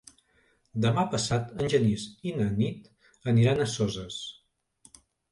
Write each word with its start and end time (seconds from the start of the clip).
Demà 0.83 1.01
passat 1.09 1.51
en 1.65 1.67
Genís 1.73 2.05
i 2.29 2.33
na 2.37 2.47
Nit 2.61 2.87
aniran 3.33 3.61
a 3.61 3.69
Soses. 3.75 4.17